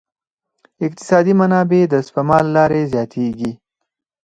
اقتصادي 0.85 1.33
منابع 1.41 1.81
د 1.89 1.93
سپما 2.07 2.37
له 2.43 2.51
لارې 2.57 2.89
زیاتیږي. 2.93 3.51